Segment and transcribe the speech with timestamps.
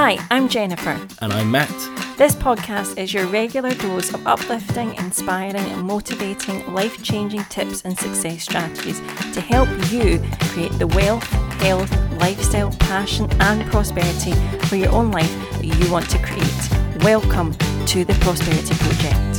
[0.00, 0.96] Hi, I'm Jennifer.
[1.20, 1.68] And I'm Matt.
[2.16, 7.98] This podcast is your regular dose of uplifting, inspiring, and motivating life changing tips and
[7.98, 9.00] success strategies
[9.34, 11.24] to help you create the wealth,
[11.62, 11.90] health,
[12.20, 14.34] lifestyle, passion, and prosperity
[14.68, 17.02] for your own life that you want to create.
[17.02, 17.54] Welcome
[17.86, 19.37] to the Prosperity Project.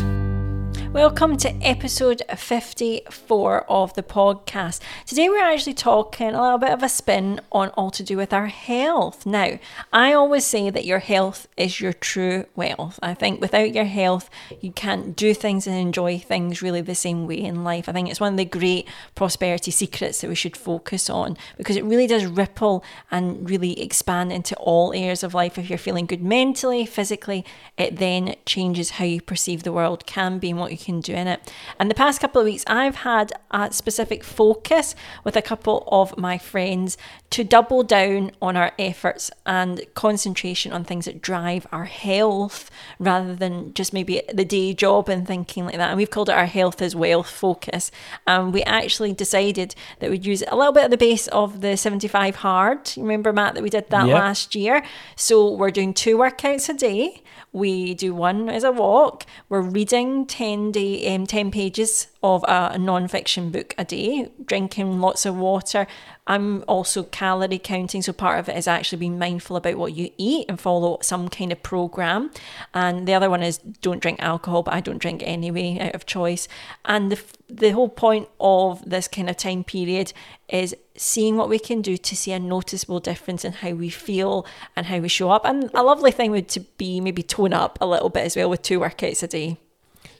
[0.94, 4.82] Welcome to episode 54 of the podcast.
[5.06, 8.34] Today we're actually talking a little bit of a spin on all to do with
[8.34, 9.24] our health.
[9.24, 9.60] Now,
[9.94, 12.98] I always say that your health is your true wealth.
[13.04, 14.32] I think without your health,
[14.62, 17.88] you can't do things and enjoy things really the same way in life.
[17.88, 21.78] I think it's one of the great prosperity secrets that we should focus on because
[21.78, 25.60] it really does ripple and really expand into all areas of life.
[25.60, 27.46] If you're feeling good mentally, physically,
[27.78, 31.14] it then changes how you perceive the world can be and what you can do
[31.14, 31.52] in it.
[31.80, 36.18] And the past couple of weeks, I've had a specific focus with a couple of
[36.18, 36.98] my friends
[37.32, 43.36] to double down on our efforts and concentration on things that drive our health rather
[43.36, 45.90] than just maybe the day job and thinking like that.
[45.90, 47.92] And we've called it our health as wealth focus.
[48.26, 51.78] And we actually decided that we'd use a little bit of the base of the
[51.78, 52.96] 75 hard.
[52.96, 54.14] You Remember, Matt, that we did that Yep.
[54.16, 54.84] last year?
[55.16, 57.22] So we're doing two workouts a day.
[57.52, 59.26] We do one as a walk.
[59.50, 65.26] We're reading 10 day, um, 10 pages of a, non-fiction book a day, drinking lots
[65.26, 65.88] of water.
[66.28, 70.12] I'm also calorie counting, so part of it is actually being mindful about what you
[70.18, 72.32] eat and follow some kind of program.
[72.74, 76.06] And the other one is don't drink alcohol, but I don't drink anyway out of
[76.06, 76.48] choice.
[76.86, 80.14] And the the whole point of this kind of time period
[80.50, 84.46] is seeing what we can do to see a noticeable difference in how we feel
[84.76, 85.46] and how we show up.
[85.46, 88.50] And a lovely thing would to be maybe tone up a little bit as well
[88.50, 89.58] with two workouts a day.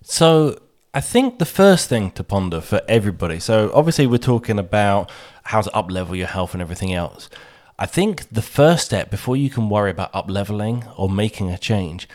[0.10, 0.60] So
[0.92, 3.40] I think the first thing to ponder for everybody.
[3.40, 5.12] So obviously we're talking about
[5.44, 7.30] how to up level your health and everything else.
[7.78, 11.60] I think the first step before you can worry about up leveling or making a
[11.60, 12.10] change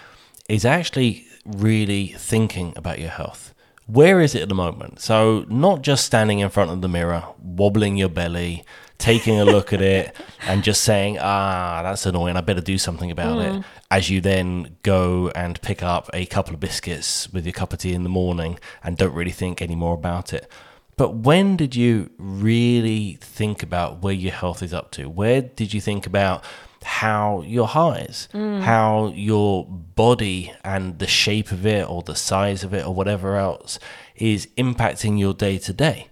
[0.48, 3.55] is actually really thinking about your health.
[3.87, 4.98] Where is it at the moment?
[4.98, 8.65] So not just standing in front of the mirror, wobbling your belly,
[8.99, 10.15] taking a look at it
[10.47, 12.37] and just saying, ah, that's annoying.
[12.37, 13.65] I better do something about it.
[13.91, 17.81] As you then go and pick up a couple of biscuits with your cup of
[17.81, 20.50] tea in the morning and don't really think any more about it.
[20.97, 25.09] But when did you really think about where your health is up to?
[25.09, 26.44] Where did you think about
[26.84, 32.62] how your heart is, how your body and the shape of it or the size
[32.62, 33.78] of it or whatever else
[34.15, 36.06] is impacting your day to day?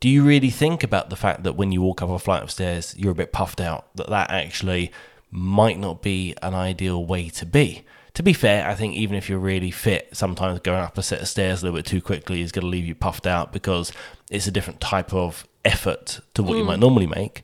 [0.00, 2.50] Do you really think about the fact that when you walk up a flight of
[2.50, 3.94] stairs, you're a bit puffed out?
[3.96, 4.92] That that actually
[5.30, 7.84] might not be an ideal way to be.
[8.14, 11.20] To be fair, I think even if you're really fit, sometimes going up a set
[11.20, 13.92] of stairs a little bit too quickly is going to leave you puffed out because
[14.30, 16.68] it's a different type of effort to what you hmm.
[16.68, 17.42] might normally make.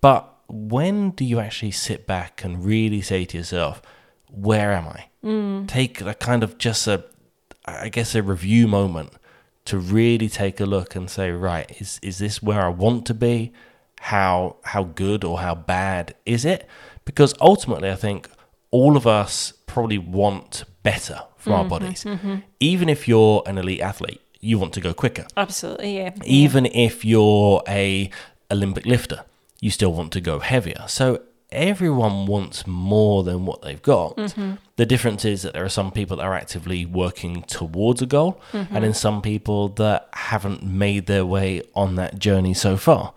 [0.00, 3.82] But when do you actually sit back and really say to yourself,
[4.28, 5.66] "Where am I?" Hmm.
[5.66, 7.04] Take a kind of just a,
[7.64, 9.12] I guess, a review moment
[9.64, 13.14] to really take a look and say, right, is is this where I want to
[13.14, 13.52] be?
[14.00, 16.66] How how good or how bad is it?
[17.04, 18.28] Because ultimately, I think
[18.70, 22.04] all of us probably want better for our mm-hmm, bodies.
[22.04, 22.36] Mm-hmm.
[22.60, 25.26] Even if you're an elite athlete, you want to go quicker.
[25.36, 26.10] Absolutely, yeah.
[26.24, 28.10] Even if you're a
[28.50, 29.24] Olympic lifter,
[29.60, 30.84] you still want to go heavier.
[30.88, 31.22] So
[31.52, 34.16] everyone wants more than what they've got.
[34.16, 34.54] Mm-hmm.
[34.76, 38.40] The difference is that there are some people that are actively working towards a goal,
[38.52, 38.74] mm-hmm.
[38.74, 43.12] and then some people that haven't made their way on that journey so far.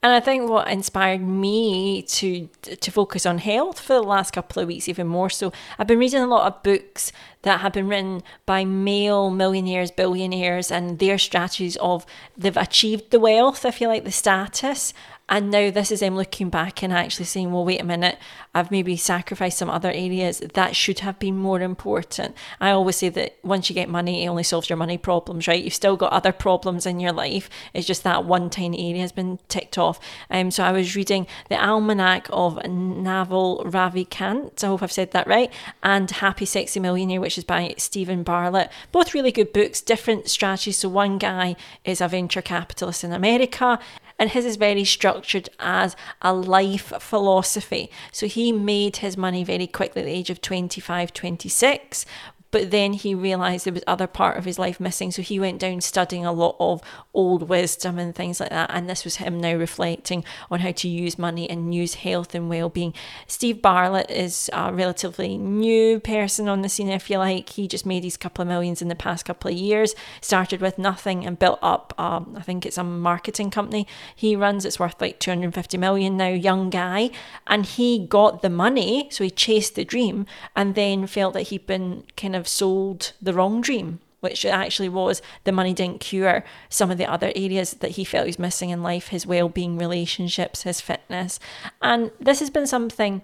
[0.00, 4.62] And I think what inspired me to to focus on health for the last couple
[4.62, 7.10] of weeks, even more so, I've been reading a lot of books
[7.42, 12.06] that have been written by male millionaires, billionaires, and their strategies of
[12.36, 14.94] they've achieved the wealth, if you like, the status.
[15.28, 18.18] And now this is them looking back and actually saying, well, wait a minute,
[18.54, 22.34] I've maybe sacrificed some other areas that should have been more important.
[22.60, 25.62] I always say that once you get money, it only solves your money problems, right?
[25.62, 27.50] You've still got other problems in your life.
[27.74, 30.00] It's just that one tiny area has been ticked off.
[30.30, 35.26] Um, so I was reading the Almanac of Naval Ravikant, I hope I've said that
[35.26, 35.52] right,
[35.82, 38.70] and Happy Sexy Millionaire, which is by Stephen Bartlett.
[38.92, 40.78] Both really good books, different strategies.
[40.78, 43.78] So one guy is a venture capitalist in America
[44.18, 47.90] and his is very structured as a life philosophy.
[48.12, 52.06] So he made his money very quickly at the age of 25, 26.
[52.50, 55.10] But then he realized there was other part of his life missing.
[55.10, 58.70] So he went down studying a lot of old wisdom and things like that.
[58.72, 62.48] And this was him now reflecting on how to use money and use health and
[62.48, 62.94] well-being.
[63.26, 67.50] Steve Bartlett is a relatively new person on the scene, if you like.
[67.50, 70.78] He just made his couple of millions in the past couple of years, started with
[70.78, 74.64] nothing and built up, um, I think it's a marketing company he runs.
[74.64, 77.10] It's worth like 250 million now, young guy.
[77.46, 81.66] And he got the money, so he chased the dream and then felt that he'd
[81.66, 86.90] been kind of sold the wrong dream which actually was the money didn't cure some
[86.90, 90.62] of the other areas that he felt he was missing in life his well-being relationships
[90.62, 91.40] his fitness
[91.82, 93.22] and this has been something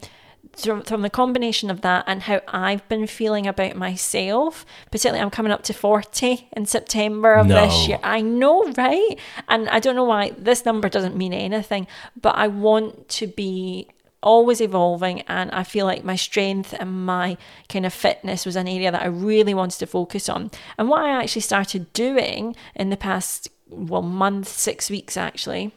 [0.56, 5.50] from the combination of that and how I've been feeling about myself, particularly I'm coming
[5.50, 7.64] up to 40 in September of No.
[7.64, 7.98] this year.
[8.02, 9.16] I know, right?
[9.48, 11.86] And I don't know why this number doesn't mean anything,
[12.20, 13.88] but I want to be
[14.24, 17.36] always evolving and I feel like my strength and my
[17.68, 20.50] kind of fitness was an area that I really wanted to focus on.
[20.76, 25.72] And what I actually started doing in the past well month, 6 weeks actually,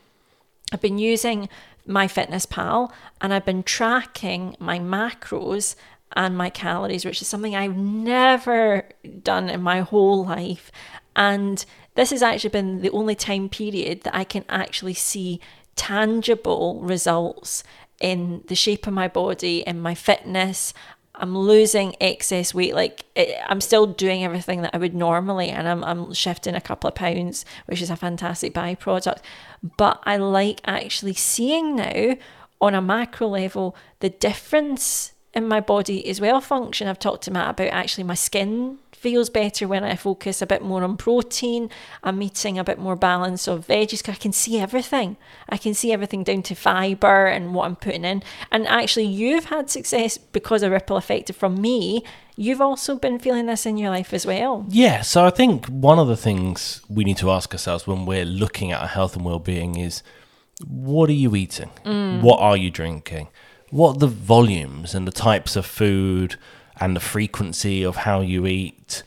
[0.71, 1.49] I've been using
[1.87, 2.91] MyFitnessPal
[3.21, 5.75] and I've been tracking my macros
[6.15, 8.89] and my calories, which is something I've never
[9.23, 10.71] done in my whole life.
[11.15, 11.63] And
[11.95, 15.39] this has actually been the only time period that I can actually see
[15.75, 17.63] tangible results
[17.99, 20.73] in the shape of my body, in my fitness.
[21.15, 22.75] I'm losing excess weight.
[22.75, 26.61] Like it, I'm still doing everything that I would normally, and I'm I'm shifting a
[26.61, 29.19] couple of pounds, which is a fantastic byproduct.
[29.77, 32.17] But I like actually seeing now
[32.61, 36.87] on a macro level the difference in my body is well function.
[36.87, 40.63] I've talked to Matt about actually my skin feels better when I focus a bit
[40.63, 41.69] more on protein.
[42.03, 44.07] I'm eating a bit more balance of veggies.
[44.09, 45.17] I can see everything.
[45.47, 48.23] I can see everything down to fiber and what I'm putting in.
[48.51, 52.03] And actually, you've had success because of ripple effect from me.
[52.35, 54.65] You've also been feeling this in your life as well.
[54.69, 58.25] Yeah, so I think one of the things we need to ask ourselves when we're
[58.25, 60.01] looking at our health and well-being is
[60.67, 61.69] what are you eating?
[61.85, 62.21] Mm.
[62.21, 63.27] What are you drinking?
[63.69, 66.37] What are the volumes and the types of food
[66.79, 69.03] and the frequency of how you eat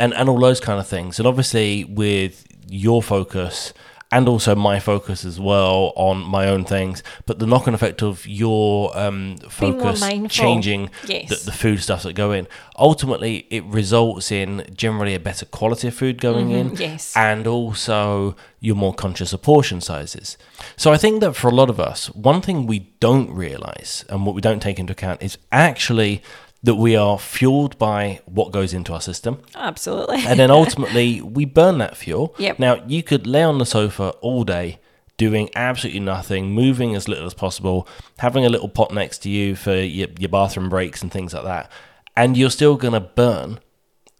[0.00, 1.18] and and all those kind of things.
[1.18, 3.72] And obviously with your focus
[4.10, 8.26] and also my focus as well on my own things, but the knock-on effect of
[8.26, 10.00] your um, focus
[10.30, 11.28] changing Yes.
[11.28, 12.48] the, the food stuff that go in.
[12.78, 16.70] Ultimately, it results in generally a better quality of food going in.
[16.70, 16.80] Mm-hmm.
[16.80, 17.14] yes.
[17.14, 20.38] And also, you're more conscious of portion sizes.
[20.76, 24.24] So, I think that for a lot of us, one thing we don't realize and
[24.24, 26.22] what we don't take into account is actually
[26.62, 29.40] that we are fueled by what goes into our system.
[29.54, 30.24] Absolutely.
[30.26, 32.34] And then ultimately, we burn that fuel.
[32.38, 32.58] Yep.
[32.58, 34.80] Now, you could lay on the sofa all day
[35.16, 37.86] doing absolutely nothing, moving as little as possible,
[38.18, 41.44] having a little pot next to you for your, your bathroom breaks and things like
[41.44, 41.70] that.
[42.16, 43.60] And you're still going to burn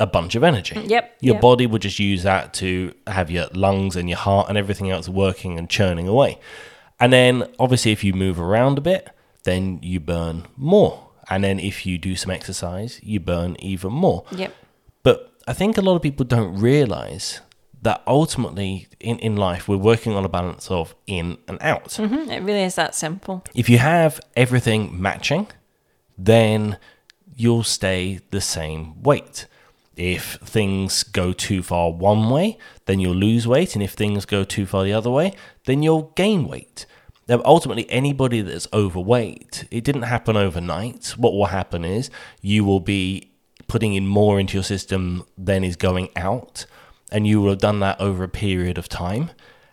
[0.01, 0.75] a bunch of energy.
[0.75, 1.43] Mm, yep, Your yep.
[1.43, 5.09] body would just use that to have your lungs and your heart and everything else
[5.09, 6.39] working and churning away.
[7.01, 9.11] And then obviously, if you move around a bit,
[9.45, 11.08] then you burn more.
[11.31, 14.25] And then if you do some exercise, you burn even more.
[14.33, 14.55] yep.
[15.03, 17.41] But I think a lot of people don't realize
[17.83, 21.91] that ultimately in, in life, we're working on a balance of in and out.
[21.91, 23.45] Mhm, It really is that simple.
[23.55, 25.47] If you have everything matching,
[26.17, 26.77] then
[27.37, 29.47] you'll stay the same weight.
[29.97, 33.75] If things go too far one way, then you'll lose weight.
[33.75, 35.35] And if things go too far the other way,
[35.67, 36.87] then you'll gain weight.
[37.29, 41.15] Now, ultimately, anybody that's overweight, it didn't happen overnight.
[41.17, 42.11] What will happen is
[42.41, 43.33] you will be
[43.67, 46.65] putting in more into your system than is going out,
[47.13, 49.31] and you will have done that over a period of time,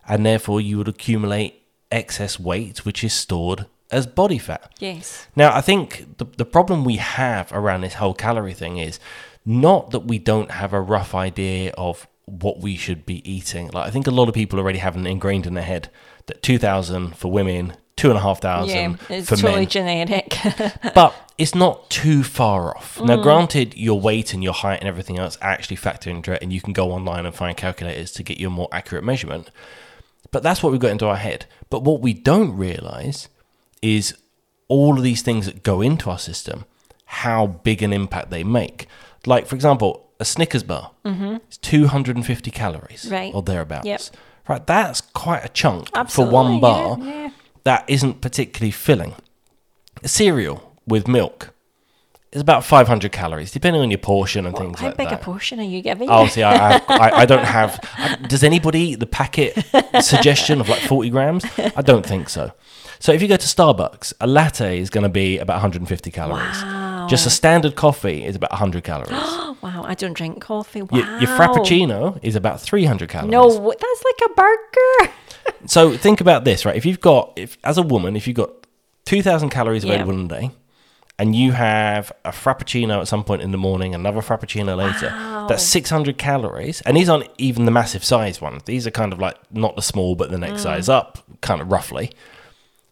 [0.07, 4.73] and therefore you would accumulate excess weight, which is stored as body fat.
[4.79, 5.27] Yes.
[5.35, 8.99] Now, I think the, the problem we have around this whole calorie thing is
[9.45, 13.69] not that we don't have a rough idea of what we should be eating.
[13.69, 15.89] Like, I think a lot of people already have it ingrained in their head
[16.25, 19.69] that 2,000 for women, two and a half thousand Yeah, it's for totally men.
[19.69, 20.37] generic.
[20.95, 22.97] But it's not too far off.
[22.97, 23.07] Mm.
[23.07, 26.51] Now, granted, your weight and your height and everything else actually factor into it, and
[26.51, 29.51] you can go online and find calculators to get you a more accurate measurement.
[30.31, 31.45] But that's what we've got into our head.
[31.69, 33.29] But what we don't realize
[33.81, 34.15] is
[34.67, 36.65] all of these things that go into our system,
[37.05, 38.87] how big an impact they make.
[39.25, 43.13] Like, for example, a Snickers bar—it's 250 calories Mm-hmm.
[43.13, 43.33] Right.
[43.35, 43.85] or thereabouts.
[43.85, 44.01] Yep.
[44.47, 47.31] Right, that's quite a chunk for one bar yeah.
[47.63, 49.15] that isn't particularly filling.
[50.03, 51.51] A cereal with milk
[52.31, 55.63] is about 500 calories, depending on your portion and things How big a portion are
[55.63, 56.09] you giving?
[56.11, 57.79] Oh, see, I, I, I, I don't have.
[58.27, 59.57] Does anybody eat the packet
[60.01, 61.45] suggestion of like 40 grams?
[61.57, 62.51] I don't think so.
[62.99, 66.61] So if you go to Starbucks, a latte is going to be about 150 calories.
[66.61, 67.07] Wow.
[67.09, 69.11] Just a standard coffee is about 100 calories.
[69.65, 70.83] Wow, I don't drink coffee.
[70.83, 70.89] Wow.
[70.97, 73.31] Your, your frappuccino is about 300 calories.
[73.31, 75.13] No, that's like a burger.
[75.67, 76.75] So think about this, right?
[76.75, 78.49] If you've got, if as a woman, if you've got
[79.05, 79.93] 2,000 calories Yeah.
[79.93, 80.51] available in a day,
[81.17, 85.47] and you have a frappuccino at some point in the morning, another frappuccino later, Wow.
[85.47, 86.81] that's 600 calories.
[86.81, 88.63] And these aren't even the massive size ones.
[88.65, 90.41] These are kind of like not the small, but the Mm.
[90.41, 92.11] next size up, kind of roughly.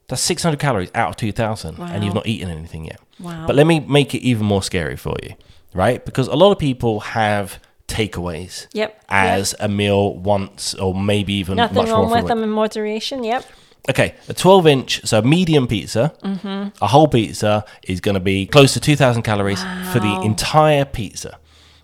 [0.07, 2.99] That's 600 calories out of 2,000, and you've not eaten anything yet.
[3.19, 3.45] Wow.
[3.47, 5.33] But let me make it even more scary for you,
[5.73, 6.03] right?
[6.05, 9.03] Because a lot of people have takeaways Yep.
[9.09, 13.23] as a meal once or maybe even Nothing much wrong more with them in moderation.
[13.23, 13.45] Yep.
[13.89, 16.69] Okay, a 12 inch, so medium pizza, Mm-hmm.
[16.81, 19.61] a whole pizza is going to be close to 2,000 calories
[19.91, 21.37] for the entire pizza.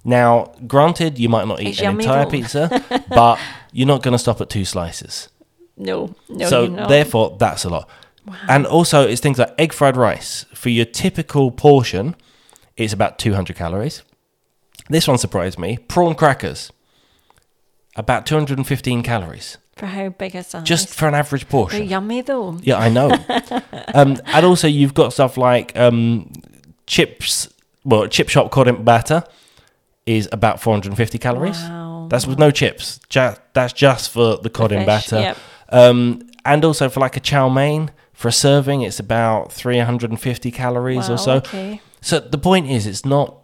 [0.05, 2.31] Now, granted, you might not eat It's an entire though.
[2.31, 3.37] pizza, but
[3.73, 5.27] you're not going to stop at two slices.
[5.75, 7.89] No, no, so, therefore, that's a lot.
[8.47, 10.45] And also, it's things like egg fried rice.
[10.53, 12.15] For your typical portion,
[12.83, 14.03] it's about 200 calories.
[14.89, 15.77] This one surprised me.
[15.77, 16.71] Prawn crackers,
[17.95, 20.63] about 215 calories, for how big a size?
[20.63, 21.79] just for an average portion.
[21.79, 22.57] They're yummy though.
[22.63, 23.11] Yeah, I know.
[23.93, 26.31] um, and also, you've got stuff like um,
[26.87, 27.49] chips.
[27.85, 29.23] Well, chip shop cod batter
[30.05, 31.61] is about 450 calories.
[31.61, 32.07] Wow.
[32.09, 32.99] That's with no chips.
[33.09, 35.19] Ju- that's just for the cod fish, batter.
[35.19, 35.37] yep.
[35.69, 41.07] Um, and also for like a chow mein for a serving, it's about 350 calories
[41.07, 41.33] Wow, or so.
[41.35, 41.81] Okay.
[42.01, 43.35] So the point is, it's not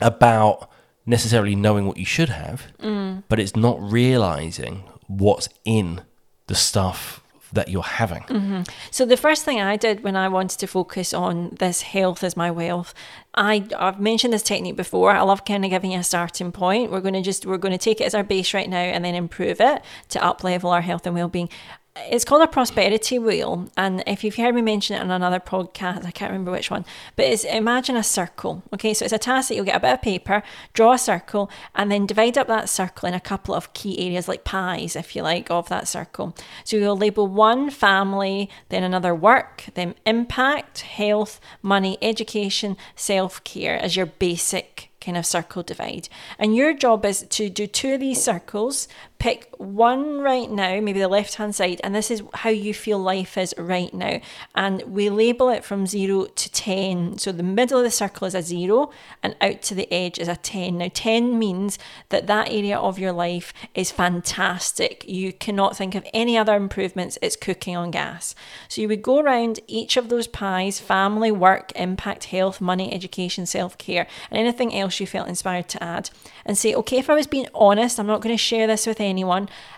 [0.00, 0.68] about
[1.06, 3.22] necessarily knowing what you should have, Mm.
[3.28, 6.00] but it's not realizing what's in
[6.46, 7.20] the stuff
[7.52, 8.22] that you're having.
[8.22, 8.62] Mm-hmm.
[8.90, 12.34] So the first thing I did when I wanted to focus on this health as
[12.34, 12.94] my wealth,
[13.34, 15.10] I I've mentioned this technique before.
[15.10, 16.90] I love kind of giving you a starting point.
[16.90, 19.04] We're going to just we're going to take it as our base right now and
[19.04, 21.50] then improve it to up level our health and well-being.
[21.94, 26.06] It's called a prosperity wheel, and if you've heard me mention it on another podcast,
[26.06, 28.62] I can't remember which one, but it's imagine a circle.
[28.72, 31.50] Okay, so it's a task that you'll get a bit of paper, draw a circle,
[31.74, 35.14] and then divide up that circle in a couple of key areas, like pies, if
[35.14, 36.34] you like, of that circle.
[36.64, 43.76] So you'll label one family, then another work, then impact, health, money, education, self care
[43.76, 46.08] as your basic kind of circle divide.
[46.38, 48.88] And your job is to do two of these circles,
[49.22, 52.98] pick one right now, maybe the left hand side, and this is how you feel
[52.98, 54.20] life is right now.
[54.56, 57.18] And we label it from zero to 10.
[57.18, 58.90] So the middle of the circle is a zero,
[59.22, 60.78] and out to the edge is a 10.
[60.78, 65.04] Now, 10 means that that area of your life is fantastic.
[65.06, 68.34] You cannot think of any other improvements, it's cooking on gas.
[68.66, 73.46] So you would go around each of those pies family, work, impact, health, money, education,
[73.46, 76.10] self care, and anything else you felt inspired to add.
[76.44, 79.00] And say, okay, if I was being honest, I'm not going to share this with
[79.00, 79.11] anyone.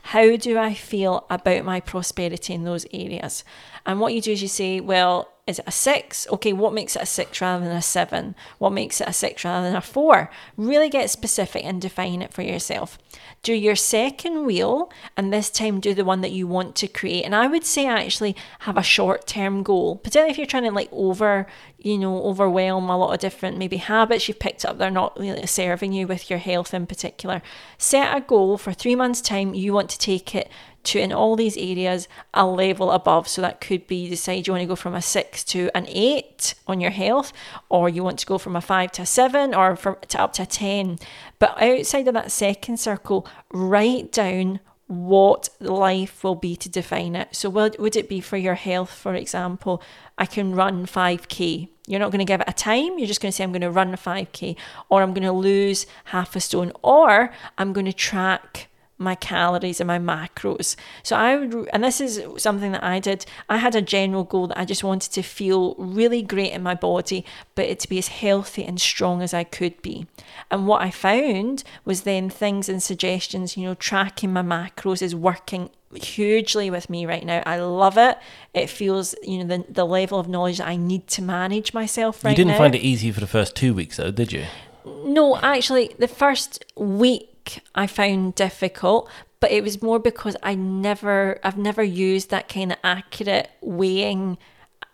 [0.03, 3.45] How do I feel about my prosperity in those areas?
[3.87, 6.27] And what you do is you say, well, is it a six?
[6.31, 8.35] Okay, what makes it a six rather than a seven?
[8.59, 10.31] What makes it a six rather than a four?
[10.57, 12.97] Really get specific and define it for yourself.
[13.43, 17.25] Do your second wheel, and this time do the one that you want to create.
[17.25, 20.71] And I would say actually have a short term goal, particularly if you're trying to
[20.71, 21.47] like over,
[21.77, 24.79] you know, overwhelm a lot of different maybe habits you've picked up.
[24.79, 27.43] They're not really serving you with your health in particular.
[27.77, 29.53] Set a goal for three months' time.
[29.53, 30.49] You want to take it
[30.85, 33.29] to in all these areas a level above.
[33.29, 36.55] So that could be decide you want to go from a six to an eight
[36.67, 37.33] on your health,
[37.69, 40.33] or you want to go from a five to a seven, or from to up
[40.35, 40.99] to a ten.
[41.39, 47.35] But outside of that second circle, write down what life will be to define it.
[47.35, 49.83] So would, would it be for your health, for example,
[50.19, 51.69] I can run 5k.
[51.87, 52.99] You're not going to give it a time.
[52.99, 54.57] You're just going to say, I'm going to run a 5k,
[54.89, 59.81] or I'm going to lose half a stone, or I'm going to track my calories
[59.81, 60.77] and my macros.
[61.03, 63.27] So I would, and this is something that I did.
[63.49, 66.75] I had a general goal that I just wanted to feel really great in my
[66.75, 67.25] body,
[67.55, 70.07] but it to be as healthy and strong as I could be.
[70.51, 75.15] And what I found was then things and suggestions, you know, tracking my macros is
[75.15, 77.43] working hugely with me right now.
[77.47, 78.19] I love it.
[78.53, 82.25] It feels, you know, the, the level of knowledge that I need to manage myself
[82.25, 82.59] right you didn't now.
[82.59, 84.45] find it easy for the first two weeks, though, did you?
[84.85, 87.34] No, actually, the first week
[87.75, 89.11] I found difficult,
[89.41, 94.39] but it was more because I never, I've never used that kind of accurate weighing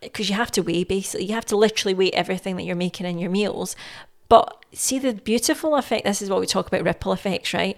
[0.01, 3.07] because you have to weigh basically, you have to literally weigh everything that you're making
[3.07, 3.77] in your meals.
[4.29, 6.05] But see the beautiful effect.
[6.05, 7.77] This is what we talk about ripple effects, right?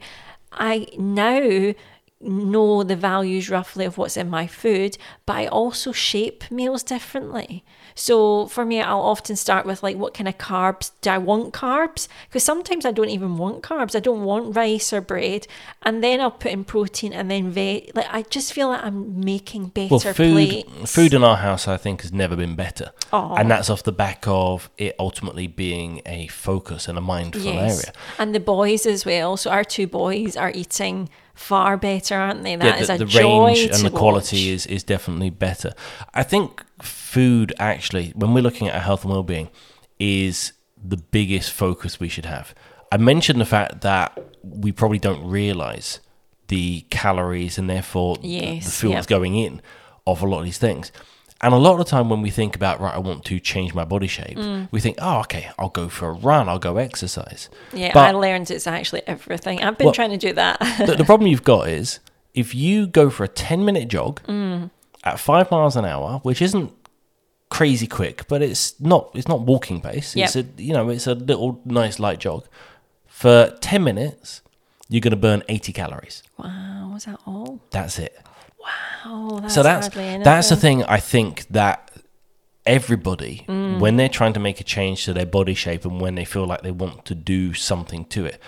[0.53, 1.75] I now
[2.21, 7.65] know the values roughly of what's in my food, but I also shape meals differently.
[7.95, 11.53] So for me, I'll often start with like, what kind of carbs do I want
[11.53, 12.09] carbs?
[12.29, 13.95] Because sometimes I don't even want carbs.
[13.95, 15.47] I don't want rice or bread,
[15.83, 17.53] and then I'll put in protein and then
[17.95, 20.95] like I just feel like I'm making better Well, food plates.
[20.95, 23.35] food in our house, I think, has never been better, Aw.
[23.37, 27.93] and that's off the back of it ultimately being a focus and a mindful area.
[28.19, 29.37] And the boys as well.
[29.37, 32.57] So our two boys are eating far better, aren't they?
[32.57, 34.55] That is the, a the joy range and the quality watch.
[34.55, 35.73] is is definitely better.
[36.15, 39.49] I think food actually, when we're looking at our health and well-being,
[39.99, 42.55] is the biggest focus we should have.
[42.91, 46.01] I mentioned the fact that we probably don't realize
[46.49, 48.99] the calories and therefore the- the Yes, fuel yep.
[48.99, 49.63] that's going in
[50.07, 50.93] of a lot of these things.
[51.41, 53.75] And a lot of the time when we think about right, I want to change
[53.75, 54.69] my body shape, Mm.
[54.71, 57.49] we think, oh, okay, I'll go for a run, I'll go exercise.
[57.73, 59.63] Yeah, But- I learned it's actually everything.
[59.63, 60.59] I've been Well- trying to do that.
[60.87, 62.01] the, the problem you've got is
[62.35, 64.21] if you go for a 10 minute jog
[65.05, 66.73] at five miles an hour, which isn't
[67.51, 70.15] crazy quick, but it's not it's not walking pace.
[70.17, 72.47] It's a you know it's a little nice light jog.
[73.07, 74.41] For 10 minutes,
[74.89, 76.23] you're going to burn 80 calories.
[76.39, 77.61] wow, was that all?
[77.71, 78.19] That's it.
[79.05, 79.89] Wow, that's so that's
[80.25, 81.91] that's the thing I think that
[82.65, 83.81] everybody Mm.
[83.81, 86.47] when they're trying to make a change to their body shape and when they feel
[86.47, 88.41] like they want to do something to it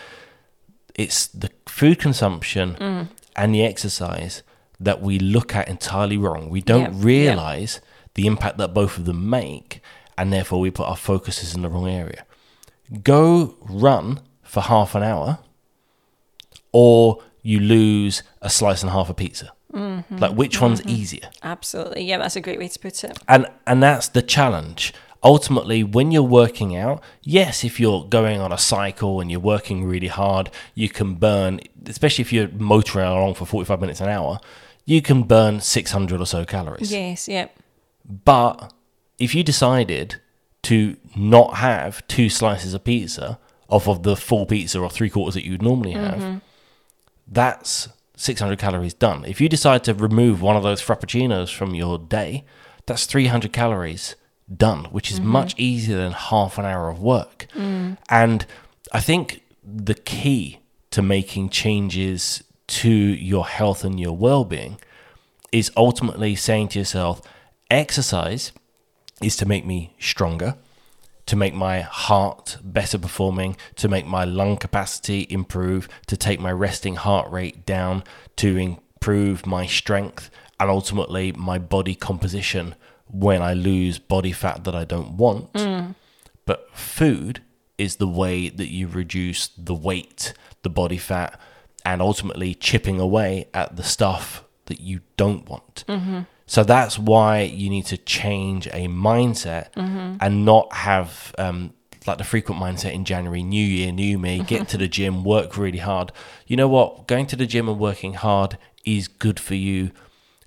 [0.95, 3.09] it's the food consumption Mm.
[3.35, 4.43] and the exercise
[4.85, 7.05] that we look at entirely wrong we don't Yeah, yeah.
[7.05, 7.81] realize
[8.15, 9.81] the impact that both of them make
[10.17, 12.25] and therefore we put our focuses in the wrong area
[13.03, 15.39] go run for half an hour
[16.73, 20.19] or you lose a slice and a half of pizza Mm-hmm.
[20.19, 22.05] like which one's easier Absolutely.
[22.05, 23.19] Yeah, that's a great way to put it.
[23.27, 28.53] and and that's the challenge ultimately when you're working out yes if you're going on
[28.53, 33.35] a cycle and you're working really hard you can burn especially if you're motoring along
[33.35, 34.39] for 45 minutes an hour
[34.85, 37.57] you can burn 600 or so calories Yes, yep.
[38.05, 38.73] but
[39.19, 40.21] if you decided
[40.63, 43.39] to not have two slices of pizza
[43.69, 46.39] off of the full pizza or three quarters that you would normally have, mm-hmm.
[47.27, 49.25] that's 600 calories done.
[49.25, 52.45] If you decide to remove one of those frappuccinos from your day,
[52.87, 54.17] that's 300 calories
[54.55, 55.31] done, which is mm-hmm.
[55.31, 57.47] much easier than half an hour of work.
[57.55, 57.99] Mm.
[58.09, 58.47] And
[58.93, 60.61] I think the key
[60.91, 64.79] to making changes to your health and your well being
[65.53, 67.23] is ultimately saying to yourself,
[67.71, 68.53] exercise
[69.23, 70.57] is to make me stronger,
[71.27, 76.51] to make my heart better performing, to make my lung capacity improve, to take my
[76.53, 78.03] resting heart rate down,
[78.37, 82.75] to improve my strength, and ultimately my body composition
[83.07, 85.53] when I lose body fat that I don't want.
[85.53, 85.95] Mm.
[86.47, 87.43] But food
[87.79, 91.41] is the way that you reduce the weight, the body fat,
[91.85, 95.85] and ultimately chipping away at the stuff that you don't want.
[96.47, 99.69] So that's why you need to change a mindset
[100.21, 101.73] and not have um,
[102.07, 105.57] like the frequent mindset in January, new year, new me, get to the gym, work
[105.57, 106.13] really hard.
[106.47, 107.07] You know what?
[107.07, 109.91] Going to the gym and working hard is good for you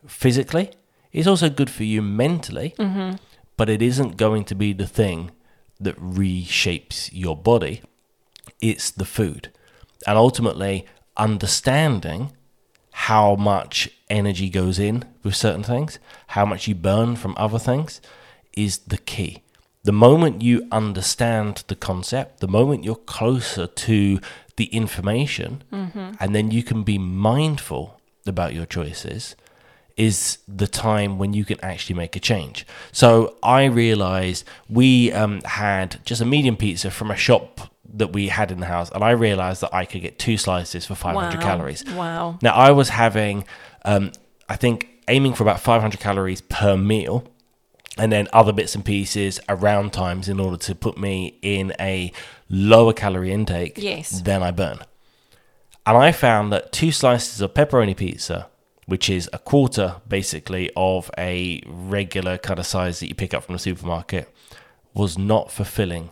[0.06, 0.72] physically.
[1.12, 2.76] It's also good for you mentally,
[3.58, 5.32] but it isn't going to be the thing
[5.80, 7.82] that reshapes your body.
[8.62, 9.52] It's the food.
[10.06, 10.86] And ultimately,
[11.18, 12.32] understanding
[12.92, 18.02] how much energy goes in with certain things, how much you burn from other things,
[18.56, 19.44] is the key.
[19.84, 24.20] The moment you understand the concept, the moment you're closer to
[24.56, 25.64] the information,
[26.20, 29.36] and then you can be mindful about your choices,
[29.96, 32.66] is the time when you can actually make a change.
[32.92, 38.28] So I realized we um, had just a medium pizza from a shop that we
[38.28, 41.38] had in the house, and I realized that I could get two slices for 500
[41.38, 41.42] Wow.
[41.44, 41.84] calories.
[41.86, 42.40] Wow.
[42.42, 43.46] Now I was having,
[43.86, 44.12] um,
[44.50, 47.24] I think, aiming for about 500 calories per meal,
[47.98, 52.12] and then other bits and pieces around times in order to put me in a
[52.50, 54.22] lower calorie intake Yes.
[54.22, 54.80] than I burn.
[55.86, 58.48] And I found that two slices of pepperoni pizza,
[58.86, 63.46] which is a quarter basically of a regular kind of size that you pick up
[63.46, 64.32] from the supermarket,
[64.94, 66.10] was not fulfilling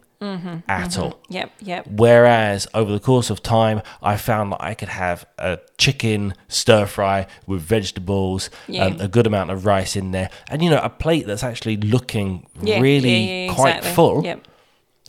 [0.68, 1.20] at all.
[1.30, 1.88] Yep, yep.
[1.88, 6.86] Whereas over the course of time, I found that I could have a chicken stir
[6.86, 8.86] fry with vegetables, Yeah.
[8.86, 11.78] um, a good amount of rice in there, and you know, a plate that's actually
[11.78, 13.92] looking Yeah, really yeah, yeah, quite exactly.
[13.94, 14.48] full Yep.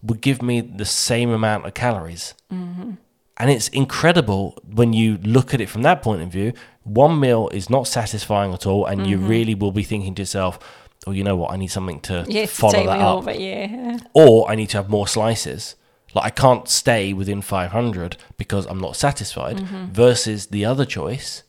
[0.02, 2.34] would give me the same amount of calories.
[2.52, 2.92] Mm-hmm.
[3.38, 6.52] And it's incredible when you look at it from that point of view.
[6.84, 10.58] One meal is not satisfying at all, and you really will be thinking to yourself,
[11.06, 11.52] "Oh, you know what?
[11.52, 12.24] I need something to.
[12.28, 13.98] Yes, follow take that up." over, yeah.
[14.12, 15.76] or I need to have more slices.
[16.14, 19.58] Like I can't stay within 500 because I'm not satisfied.
[19.58, 19.92] Mm-hmm.
[19.92, 21.42] Versus the other choice,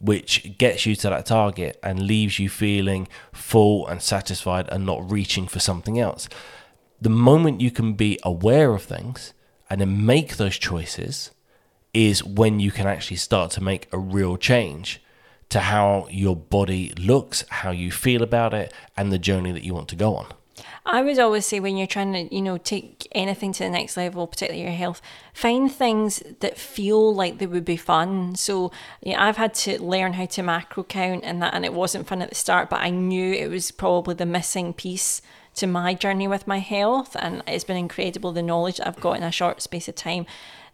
[0.00, 5.10] which gets you to that target and leaves you feeling full and satisfied and not
[5.10, 6.28] reaching for something else.
[7.00, 9.34] The moment you can be aware of things
[9.68, 11.30] and then make those choices
[11.92, 15.00] is when you can actually start to make a real change
[15.48, 19.74] to how your body looks, how you feel about it, and the journey that you
[19.74, 20.26] want to go on.
[20.84, 23.96] I would always say when you're trying to, you know, take anything to the next
[23.96, 25.02] level, particularly your health,
[25.34, 28.36] find things that feel like they would be fun.
[28.36, 28.70] So,
[29.02, 32.22] yeah, I've had to learn how to macro count and that, and it wasn't fun
[32.22, 35.20] at the start, but I knew it was probably the missing piece
[35.56, 39.22] to my journey with my health, and it's been incredible the knowledge I've got in
[39.22, 40.26] a short space of time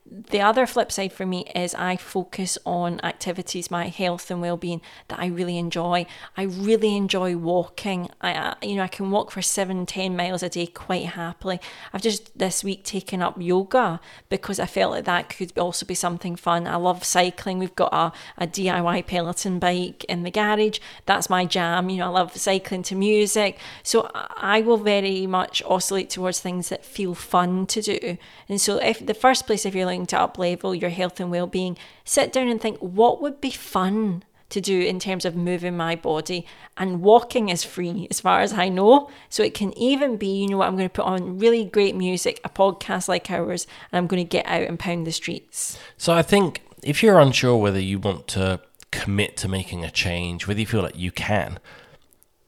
[0.04, 4.80] the other flip side for me is I focus on activities, my health and well-being
[5.06, 6.06] that I really enjoy.
[6.36, 8.10] I really enjoy walking.
[8.20, 11.60] I, you know, I can walk for seven, ten miles a day quite happily.
[11.92, 15.94] I've just this week taken up yoga because I felt like that could also be
[15.94, 16.66] something fun.
[16.66, 17.60] I love cycling.
[17.60, 20.80] We've got a, a DIY Peloton bike in the garage.
[21.06, 21.88] That's my jam.
[21.88, 23.56] You know, I love cycling to music.
[23.84, 28.18] So I will very much oscillate towards things that feel fun to do.
[28.48, 32.32] And so if the first place, if you're to uplevel your health and well-being sit
[32.32, 36.46] down and think what would be fun to do in terms of moving my body?
[36.76, 39.10] And walking is free as far as I know.
[39.28, 41.96] So it can even be you know what I'm going to put on really great
[41.96, 45.78] music a podcast like ours and I'm going to get out and pound the streets.
[45.96, 48.60] So I think if you're unsure whether you want to
[48.90, 51.58] commit to making a change whether you feel like you can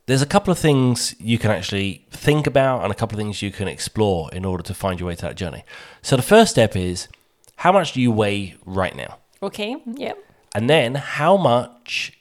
[0.06, 3.40] there's a couple of things you can actually think about and a couple of things
[3.40, 5.64] you can explore in order to find your way to that journey.
[6.02, 7.08] So the first step is
[7.56, 9.18] how much do you weigh right now?
[9.42, 10.18] Okay, yep.
[10.54, 12.12] And then how much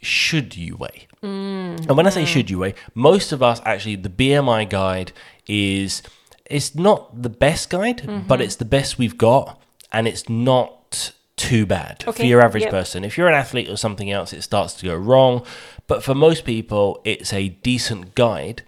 [0.00, 1.06] should you weigh?
[1.22, 5.12] Mm, and when I say should you weigh, most of us actually, the BMI guide
[5.46, 6.02] is
[6.46, 8.26] it's not the best guide, mm-hmm.
[8.26, 9.60] but it's the best we've got,
[9.92, 12.22] and it's not too bad okay.
[12.22, 12.70] for your average yep.
[12.70, 13.04] person.
[13.04, 15.44] If you're an athlete or something else, it starts to go wrong.
[15.86, 18.62] But for most people, it's a decent guide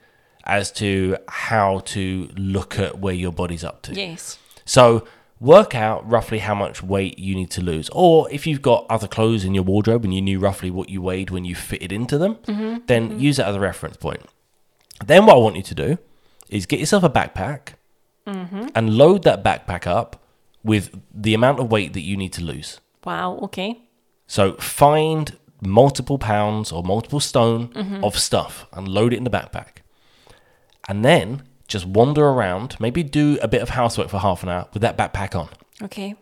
[0.44, 3.94] as to how to look at where your body's up to.
[3.94, 4.38] Yes.
[4.64, 5.06] So
[5.40, 7.88] work out roughly how much weight you need to lose.
[7.92, 11.00] Or if you've got other clothes in your wardrobe and you knew roughly what you
[11.00, 12.78] weighed when you fitted into them, mm-hmm.
[12.86, 13.18] then mm-hmm.
[13.18, 14.20] use that as a reference point.
[15.04, 15.98] Then what I want you to do
[16.50, 17.74] is get yourself a backpack
[18.26, 18.68] mm-hmm.
[18.74, 20.22] and load that backpack up
[20.62, 22.80] with the amount of weight that you need to lose.
[23.04, 23.80] Wow, okay.
[24.26, 28.04] So find multiple pounds or multiple stone mm-hmm.
[28.04, 29.78] of stuff and load it in the backpack.
[30.86, 34.68] And then just wander around, maybe do a bit of housework for half an hour
[34.74, 35.48] with that backpack on.
[35.80, 36.16] Okay.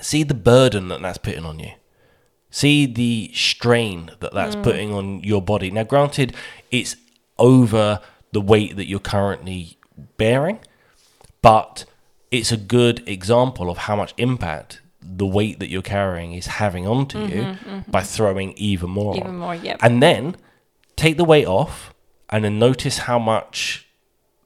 [0.00, 1.72] See the burden that that's putting on you.
[2.50, 4.62] See the strain that that's mm.
[4.62, 5.70] putting on your body.
[5.70, 6.34] Now, granted,
[6.70, 6.96] it's
[7.38, 8.00] over
[8.32, 9.78] the weight that you're currently
[10.16, 10.60] bearing,
[11.42, 11.86] but
[12.30, 16.86] it's a good example of how much impact the weight that you're carrying is having
[16.86, 17.90] onto mm-hmm, you mm-hmm.
[17.90, 19.36] by throwing even more even on.
[19.38, 19.78] more, yep.
[19.82, 20.36] And then
[20.96, 21.94] take the weight off
[22.28, 23.89] and then notice how much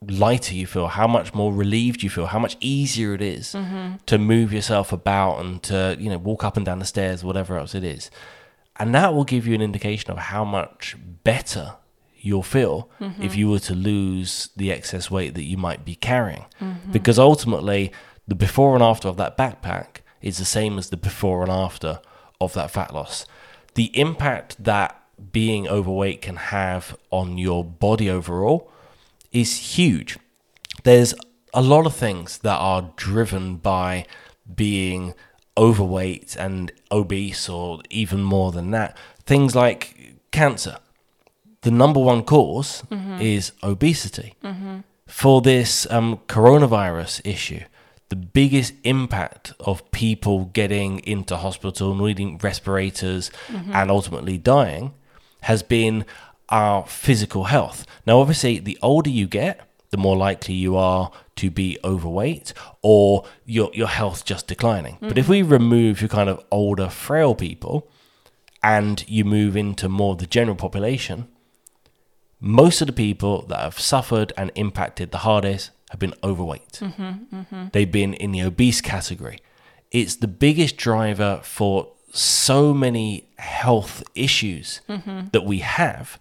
[0.09, 3.97] lighter you feel, how much more relieved you feel, how much easier it is mm-hmm.
[4.07, 7.59] to move yourself about and to, you know, walk up and down the stairs, whatever
[7.59, 8.11] else it is.
[8.77, 11.75] And that will give you an indication of how much better
[12.17, 13.23] you'll feel mm-hmm.
[13.23, 16.45] if you were to lose the excess weight that you might be carrying.
[16.61, 16.90] Mm-hmm.
[16.90, 17.93] Because ultimately,
[18.27, 22.01] the before and after of that backpack is the same as the before and after
[22.40, 23.27] of that fat loss.
[23.75, 25.01] The impact that
[25.33, 28.71] being overweight can have on your body overall
[29.35, 30.16] is huge.
[30.85, 31.12] There's
[31.53, 34.07] a lot of things that are driven by
[34.55, 35.12] being
[35.59, 38.97] overweight and obese, or even more than that.
[39.27, 40.79] Things like cancer.
[41.62, 43.20] The number one because mm-hmm.
[43.20, 44.35] is obesity.
[44.42, 44.79] Mm-hmm.
[45.07, 47.61] For this um, coronavirus issue,
[48.09, 53.73] the biggest impact of people getting into hospital, needing respirators, mm-hmm.
[53.73, 54.92] and ultimately dying
[55.42, 56.05] has been
[56.55, 57.85] our physical health.
[58.07, 63.25] Now, obviously, the older you get, the more likely you are to be overweight or
[63.45, 64.95] your your health just declining.
[64.95, 65.09] Mm-hmm.
[65.09, 67.88] But if we remove your kind of older, frail people
[68.62, 71.27] and you move into more of the general population,
[72.38, 76.79] most of the people that have suffered and impacted the hardest have been overweight.
[76.81, 77.64] Mm-hmm, mm-hmm.
[77.73, 79.40] They've been in the obese category.
[79.90, 85.29] It's the biggest driver for so many health issues mm-hmm.
[85.33, 86.19] that we have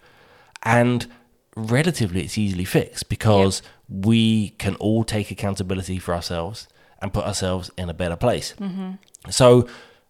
[0.63, 1.08] and
[1.56, 4.06] relatively it's easily fixed because yep.
[4.06, 6.67] we can all take accountability for ourselves
[7.02, 8.56] and put ourselves in a better place.
[8.60, 8.93] Mm-hmm.
[9.30, 9.67] So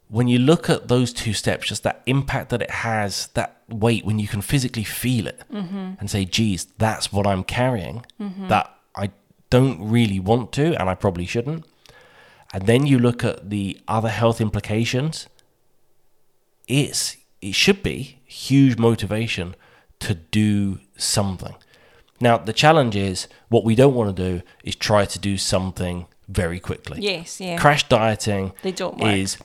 [0.08, 4.06] when you look at those two steps, just that impact that it has, that weight,
[4.06, 5.94] when you can physically feel it mm-hmm.
[6.00, 8.48] and say, geez, that's what I'm carrying, mm-hmm.
[8.48, 9.10] that I
[9.50, 11.66] don't really want to and I probably shouldn't.
[12.54, 15.28] And then you look at the other health implications,
[16.68, 19.56] it's it should be huge motivation
[20.08, 21.56] to do something.
[22.20, 26.06] Now, the challenge is what we don't want to do is try to do something
[26.30, 27.00] very quickly.
[27.02, 27.58] Yes, yeah.
[27.58, 29.13] Crash dieting They don't work.
[29.16, 29.38] is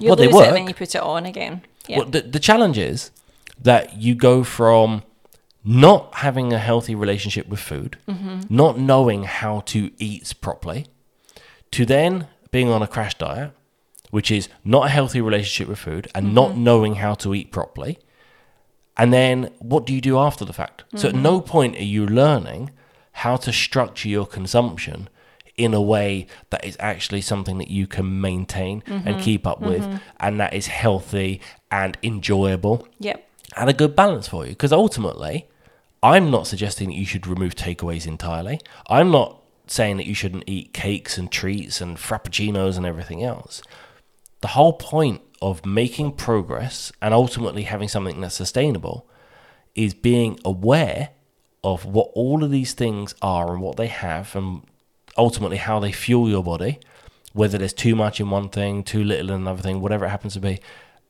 [0.00, 0.52] you well, they lose it work.
[0.52, 1.62] when you put it on again.
[1.86, 1.98] Yeah.
[1.98, 3.10] well, the, the challenge is
[3.60, 5.02] that you go from
[5.64, 8.40] not having a healthy relationship with food, Mm-hmm.
[8.48, 10.86] not knowing how to eat properly,
[11.72, 13.50] to then being on a crash diet,
[14.10, 16.64] which is not a healthy relationship with food and not Mm-hmm.
[16.64, 17.98] knowing how to eat properly.
[18.98, 20.84] And then what do you do after the fact?
[20.96, 21.22] So at Mm-hmm.
[21.22, 22.70] no point are you learning
[23.12, 25.08] how to structure your consumption
[25.56, 29.08] in a way that is actually something that you can maintain Mm-hmm.
[29.08, 29.84] and keep up with
[30.20, 33.28] and that is healthy and enjoyable yep.
[33.56, 34.50] and a good balance for you.
[34.50, 35.48] Because ultimately,
[36.02, 38.60] I'm not suggesting that you should remove takeaways entirely.
[38.88, 43.60] I'm not saying that you shouldn't eat cakes and treats and frappuccinos and everything else.
[44.40, 49.08] The whole point of making progress and ultimately having something that's sustainable
[49.74, 51.10] is being aware
[51.62, 54.62] of what all of these things are and what they have and
[55.16, 56.78] ultimately how they fuel your body,
[57.32, 60.34] whether there's too much in one thing, too little in another thing, whatever it happens
[60.34, 60.60] to be,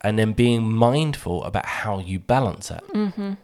[0.02, 2.86] and then being mindful about how you balance that.
[2.88, 3.34] Mm-hmm.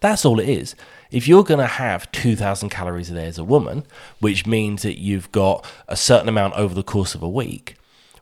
[0.00, 0.74] That's all it is.
[1.10, 3.84] If you're going to have 2,000 calories a day as a woman,
[4.20, 7.76] which means that you've got a certain amount over the course of a week,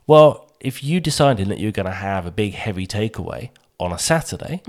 [0.05, 3.49] well, if you decided that you're going to have a big heavy takeaway
[3.79, 4.61] on a Saturday,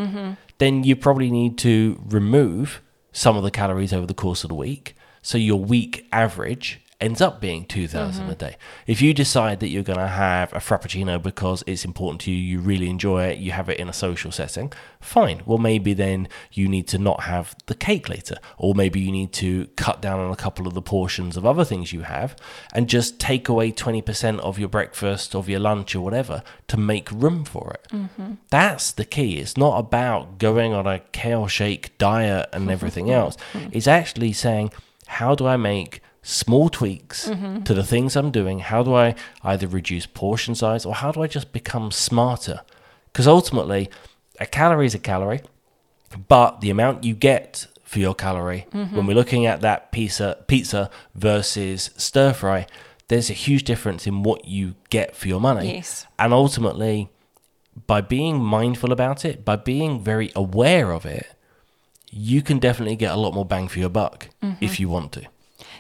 [0.59, 4.55] then you probably need to remove some of the calories over the course of the
[4.57, 4.95] week.
[5.23, 8.33] So your week average ends up being 2000 mm-hmm.
[8.33, 8.57] a day.
[8.87, 12.37] If you decide that you're going to have a frappuccino because it's important to you,
[12.37, 15.43] you really enjoy it, you have it in a social setting, fine.
[15.45, 19.33] Well, maybe then you need to not have the cake later, or maybe you need
[19.35, 22.37] to cut down on a couple of the portions of other things you have
[22.73, 27.11] and just take away 20% of your breakfast, of your lunch, or whatever to make
[27.11, 27.89] room for it.
[27.93, 28.35] Mm-hmm.
[28.51, 29.39] That's the key.
[29.39, 33.37] It's not about going on a kale shake diet and everything else.
[33.53, 33.71] Mm-hmm.
[33.73, 34.73] It's actually saying,
[35.07, 37.63] how do I make small tweaks mm-hmm.
[37.63, 38.59] to the things I'm doing?
[38.59, 42.63] How do I either reduce portion size or how do I just become smarter?
[43.13, 43.89] Because ultimately,
[44.41, 45.43] a calorie is a calorie,
[46.27, 48.97] but the amount you get for your calorie, mm-hmm.
[48.97, 52.67] when we're looking at that pizza, pizza versus stir fry,
[53.09, 55.75] there's a huge difference in what you get for your money.
[55.75, 56.07] Yes.
[56.19, 57.11] And ultimately,
[57.87, 61.27] by being mindful about it, by being very aware of it,
[62.11, 64.65] you can definitely get a lot more bang for your buck mm-hmm.
[64.65, 65.27] if you want to.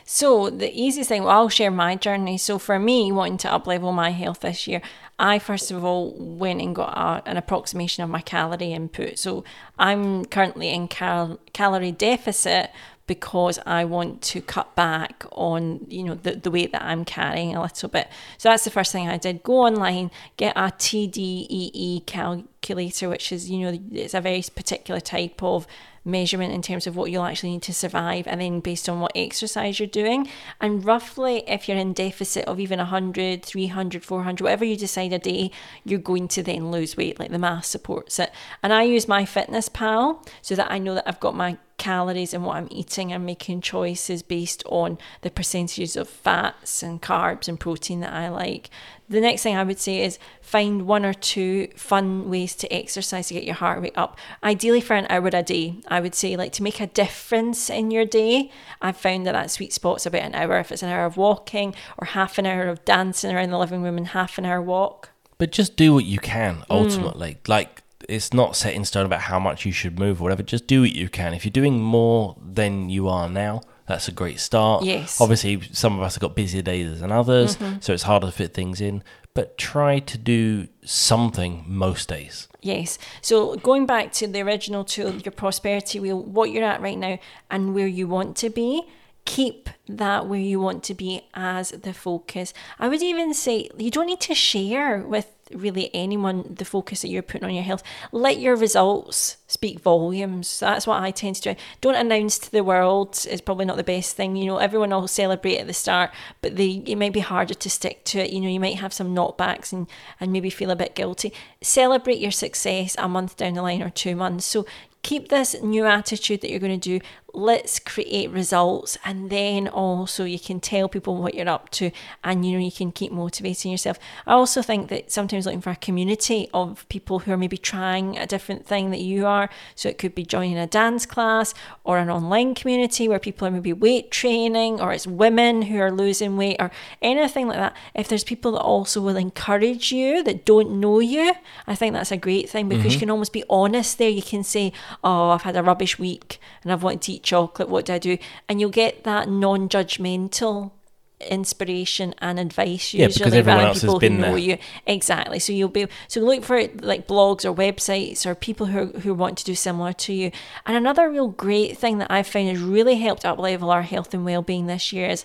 [0.05, 2.37] So the easiest thing, well, I'll share my journey.
[2.37, 4.83] So for me, wanting to uplevel my health this year,
[5.19, 9.19] I first of all went and got a, an approximation of my calorie input.
[9.19, 9.45] So
[9.79, 12.71] I'm currently in cal- calorie deficit
[13.07, 17.55] because I want to cut back on you know the, the weight that I'm carrying
[17.55, 18.09] a little bit.
[18.38, 19.43] So that's the first thing I did.
[19.43, 25.43] Go online, get a TDEE calculator, which is you know it's a very particular type
[25.43, 25.67] of
[26.05, 29.12] measurement in terms of what you'll actually need to survive and then based on what
[29.14, 30.29] exercise you're doing.
[30.61, 35.19] And roughly if you're in deficit of even 100 300 400 whatever you decide a
[35.19, 35.51] day
[35.85, 38.31] you're going to then lose weight like the math supports it.
[38.62, 42.57] And i use MyFitnessPal so that i know that i've got my calories and what
[42.57, 48.01] I'm eating and making choices based on the percentages of fats and carbs and protein
[48.01, 48.71] that I like.
[49.09, 53.29] The next thing I would say is find one or two fun ways to exercise
[53.29, 54.19] to get your heart rate up.
[54.43, 57.91] Ideally for an hour a day, I would say like to make a difference in
[57.91, 58.51] your day.
[58.81, 60.59] I've found that that sweet spot's about an hour.
[60.59, 63.83] If it's an hour of walking or half an hour of dancing around the living
[63.83, 65.11] room and half an hour walk.
[65.37, 66.65] But just do what you can mm.
[66.71, 67.39] ultimately.
[67.47, 70.43] Like it's not set in stone about how much you should move or whatever.
[70.43, 71.35] Just do what you can.
[71.35, 74.85] If you're doing more than you are now, that's a great start.
[74.85, 75.14] Yes.
[75.14, 75.23] Mm-hmm.
[75.23, 78.55] Obviously, some of us have got busier days than others, so it's harder to fit
[78.55, 79.03] things in.
[79.35, 82.49] But try to do something most days.
[82.62, 82.99] Yes.
[83.21, 87.19] So going back to the original tool, your prosperity wheel, what you're at right now
[87.51, 88.85] and where you want to be,
[89.25, 92.55] keep that where you want to be as the focus.
[92.79, 97.09] I would even say you don't need to share with really anyone the focus that
[97.09, 97.83] you're putting on your health.
[98.13, 100.61] Let your results speak volumes.
[100.61, 101.61] That's what I tend to do.
[101.81, 103.27] Don't announce to the world.
[103.29, 104.37] It's probably not the best thing.
[104.37, 107.71] You know, everyone will celebrate at the start, but they it might be harder to
[107.71, 108.31] stick to it.
[108.31, 109.87] You know, you might have some knockbacks and
[110.21, 111.33] and maybe feel a bit guilty.
[111.63, 114.47] Celebrate your success a month down the line or two months.
[114.47, 114.67] So
[115.05, 117.05] keep this new attitude that you're going to do.
[117.37, 121.90] Let's create results and then also you can tell people what you're up to
[122.23, 123.99] and you know you can keep motivating yourself.
[124.25, 128.17] I also think that sometimes looking for a community of people who are maybe trying
[128.17, 129.51] a different thing that you are.
[129.75, 133.51] So it could be joining a dance class or an online community where people are
[133.51, 136.71] maybe weight training or it's women who are losing weight or
[137.03, 137.77] anything like that.
[137.95, 141.35] If there's people that also will encourage you that don't know you
[141.67, 142.93] i think that's a great thing because mm-hmm.
[142.93, 144.09] you can almost be honest there.
[144.09, 147.69] You can say oh i've had a rubbish week and i've wanted to eat chocolate,
[147.69, 148.19] what do I do?
[148.49, 150.73] And you'll get that non judgmental
[151.21, 154.39] inspiration and advice usually yeah, people who know there.
[154.39, 158.87] you exactly so you'll be so look for like blogs or websites or people who,
[158.99, 160.31] who want to do similar to you
[160.67, 164.13] and another real great thing that i've found has really helped up level our health
[164.13, 165.25] and well-being this year is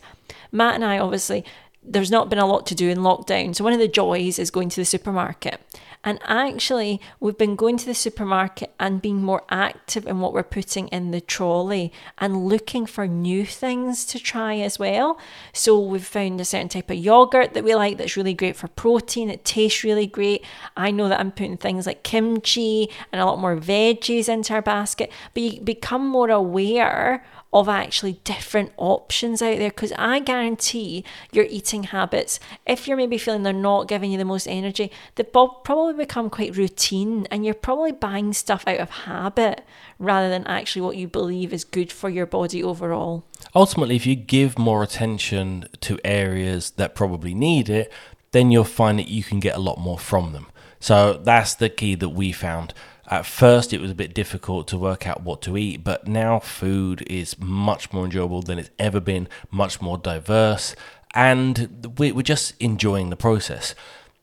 [0.51, 1.43] matt and i obviously
[1.83, 4.51] there's not been a lot to do in lockdown so one of the joys is
[4.51, 5.59] going to the supermarket
[6.01, 10.43] and actually, we've been going to the supermarket and being more active in what we're
[10.43, 15.19] putting in the trolley and looking for new things to try as well.
[15.51, 18.69] So we've found a certain type of yogurt that we like that's really great for
[18.69, 19.29] protein.
[19.29, 20.45] It tastes really great.
[20.77, 24.61] I know that I'm putting things like kimchi and a lot more veggies into our
[24.61, 31.03] basket, but you become more aware of actually different options out there because I guarantee
[31.31, 35.31] your eating habits, if you're maybe feeling they're not giving you the most energy, they've
[35.31, 39.65] probably become quite routine and you're probably buying stuff out of habit
[39.97, 43.23] rather than actually what you believe is good for your body overall.
[43.55, 47.91] Ultimately, if you give more attention to areas that probably need it,
[48.31, 50.45] then you'll find that you can get a lot more from them.
[50.79, 52.73] So that's the key that we found.
[53.09, 56.39] At first, it was a bit difficult to work out what to eat, but now
[56.39, 60.75] food is much more enjoyable than it's ever been, much more diverse,
[61.15, 63.73] and we're just enjoying the process.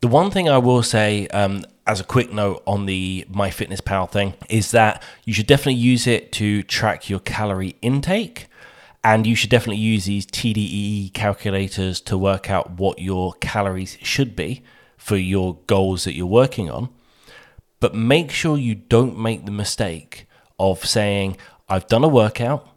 [0.02, 4.34] The one thing I will say, um, as a quick note on the MyFitnessPal thing,
[4.48, 8.46] is that you should definitely use it to track your calorie intake.
[9.02, 14.34] And you should definitely use these TDEE calculators to work out what your calories should
[14.34, 14.62] be
[14.96, 16.88] for your goals that you're working on.
[17.80, 20.26] But make sure you don't make the mistake
[20.58, 21.36] of saying,
[21.68, 22.68] I've done a workout,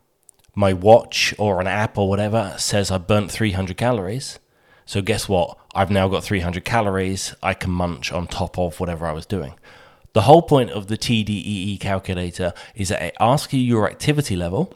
[0.55, 4.39] my watch or an app or whatever says I burnt 300 calories.
[4.85, 5.57] So guess what?
[5.73, 9.53] I've now got 300 calories I can munch on top of whatever I was doing.
[10.13, 14.73] The whole point of the TDEE calculator is that it asks you your activity level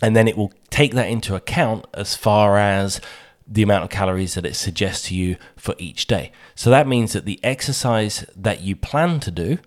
[0.00, 3.00] and then it will take that into account as far as
[3.46, 6.32] the amount of calories that it suggests to you for each day.
[6.54, 9.58] So that means that the exercise that you plan to do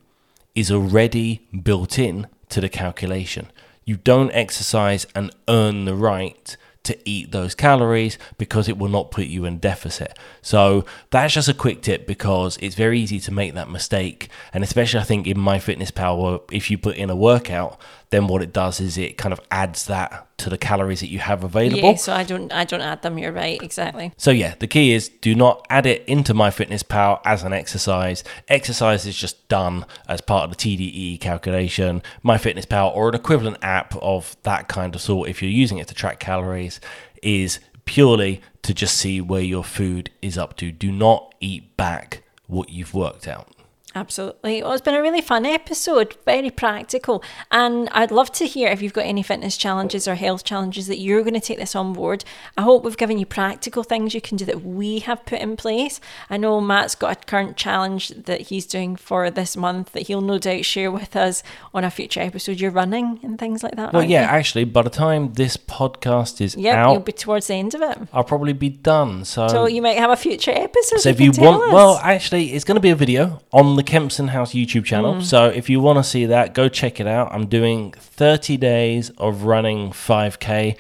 [0.55, 3.51] is already built in to the calculation.
[3.85, 9.11] You don't exercise and earn the right to eat those calories because it will not
[9.11, 10.17] put you in deficit.
[10.41, 14.29] So that's just a quick tip because it's very easy to make that mistake.
[14.53, 18.53] And especially I think in MyFitnessPal, if you put in a workout, then what it
[18.53, 21.91] does is it kind of adds that to the calories that you have available.
[21.91, 24.11] Yeah, so I don't I don't add them, you're right, exactly.
[24.17, 28.23] So yeah, the key is do not add it into MyFitnessPal as an exercise.
[28.47, 32.01] Exercise is just done as part of the TDEE calculation.
[32.23, 35.93] MyFitnessPal or an equivalent app of that kind of sort if you're using it to
[35.93, 36.79] track calories
[37.21, 40.71] is purely to just see where your food is up to.
[40.71, 43.47] Do not eat back what you've worked out.
[43.95, 44.61] Absolutely.
[44.61, 47.23] Well, it's been a really fun episode, very practical.
[47.49, 50.99] And I'd love to hear if you've got any fitness challenges or health challenges that
[50.99, 52.23] you're going to take this on board.
[52.55, 55.57] I hope we've given you practical things you can do that we have put in
[55.57, 55.99] place.
[56.29, 60.21] I know Matt's got a current challenge that he's doing for this month that he'll
[60.21, 61.41] no doubt share with us
[61.73, 62.59] on a future episode.
[62.59, 63.93] You're running and things like that.
[63.93, 64.37] Well, yeah, you?
[64.37, 67.81] actually, by the time this podcast is yep, out, you'll be towards the end of
[67.81, 67.97] it.
[68.13, 69.25] I'll probably be done.
[69.25, 70.99] So, so you might have a future episode.
[70.99, 71.73] So if you want, us.
[71.73, 75.15] well, actually, it's going to be a video on the Kempson House YouTube channel.
[75.15, 75.23] Mm.
[75.23, 77.31] So if you want to see that, go check it out.
[77.31, 80.75] I'm doing 30 days of running 5K,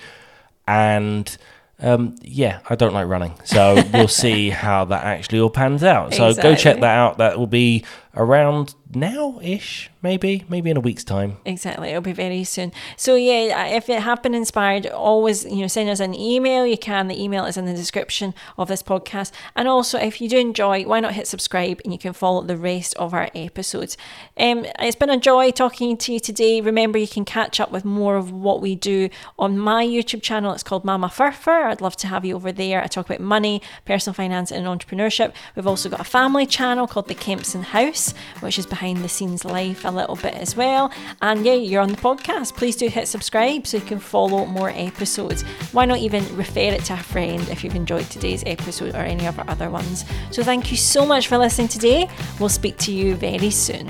[0.67, 1.37] and
[1.79, 3.39] um, yeah, I don't like running.
[3.45, 6.13] So we'll see how that actually all pans out.
[6.13, 6.51] So exactly.
[6.51, 7.19] go check that out.
[7.19, 7.85] That will be
[8.19, 11.37] around now ish, maybe, maybe in a week's time.
[11.45, 12.71] Exactly, it'll be very soon.
[12.97, 16.65] So yeah, if it have been inspired, always you know send us an email.
[16.65, 17.07] You can.
[17.07, 19.31] The email is in the description of this podcast.
[19.55, 22.57] And also, if you do enjoy, why not hit subscribe and you can follow the
[22.57, 23.95] rest of our episodes.
[24.37, 26.59] Um, it's been a joy talking to you today.
[26.59, 30.51] Remember, you can catch up with more of what we do on my YouTube channel.
[30.53, 31.67] It's called Mama Furfur.
[31.67, 32.83] I'd love to have you over there.
[32.83, 35.31] I talk about money, personal finance, and entrepreneurship.
[35.55, 37.63] We've also got a family channel called the Kempson
[38.39, 40.91] Which is behind the scenes life a little bit as well.
[41.21, 42.55] And yeah, you're on the podcast.
[42.55, 45.43] Please do hit subscribe so you can follow more episodes.
[45.71, 49.25] Why not even refer it to a friend if you've enjoyed today's episode or any
[49.25, 50.05] of our other ones?
[50.31, 52.09] So thank you so much for listening today.
[52.39, 53.87] We'll speak to you very soon.